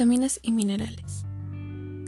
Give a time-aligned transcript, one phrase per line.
[0.00, 1.26] Vitaminas y minerales.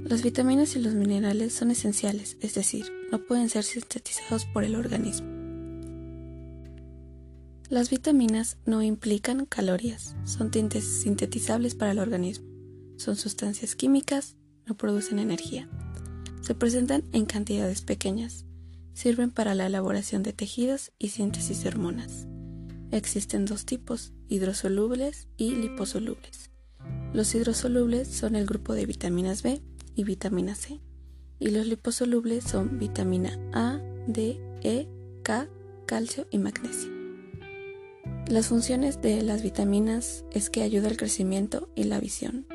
[0.03, 4.77] Las vitaminas y los minerales son esenciales, es decir, no pueden ser sintetizados por el
[4.77, 5.29] organismo.
[7.69, 12.47] Las vitaminas no implican calorías, son sintetizables para el organismo,
[12.97, 15.69] son sustancias químicas, no producen energía.
[16.41, 18.47] Se presentan en cantidades pequeñas,
[18.95, 22.27] sirven para la elaboración de tejidos y síntesis de hormonas.
[22.91, 26.52] Existen dos tipos, hidrosolubles y liposolubles.
[27.13, 29.61] Los hidrosolubles son el grupo de vitaminas B
[29.95, 30.81] y vitamina C,
[31.39, 34.89] y los liposolubles son vitamina A, D, E,
[35.23, 35.47] K,
[35.85, 36.91] calcio y magnesio.
[38.29, 42.47] Las funciones de las vitaminas es que ayuda al crecimiento y la visión,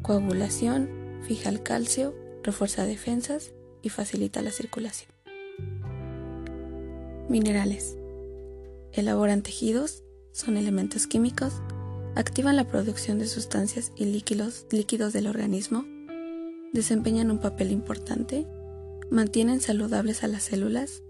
[0.00, 0.88] coagulación,
[1.22, 3.52] fija el calcio, refuerza defensas
[3.82, 5.10] y facilita la circulación.
[7.28, 7.98] Minerales.
[8.92, 10.02] Elaboran tejidos,
[10.32, 11.60] son elementos químicos,
[12.16, 15.84] activan la producción de sustancias y líquidos, líquidos del organismo,
[16.72, 18.46] desempeñan un papel importante,
[19.10, 21.02] mantienen saludables a las células,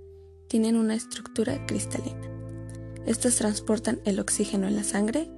[0.49, 2.21] tienen una estructura cristalina.
[3.07, 5.31] Estas transportan el oxígeno en la sangre,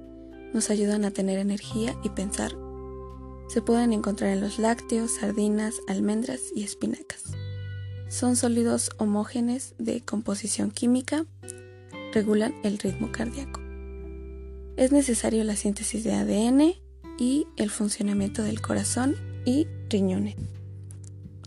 [0.53, 2.57] nos ayudan a tener energía y pensar.
[3.47, 7.23] Se pueden encontrar en los lácteos, sardinas, almendras y espinacas.
[8.07, 11.27] Son sólidos homógenes de composición química,
[12.11, 13.68] regulan el ritmo cardíaco.
[14.79, 16.73] Es necesario la síntesis de ADN
[17.17, 20.37] y el funcionamiento del corazón y riñones.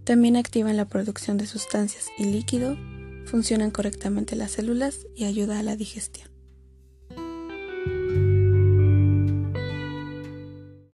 [0.04, 2.76] También activan la producción de sustancias y líquido,
[3.24, 6.31] funcionan correctamente las células y ayuda a la digestión.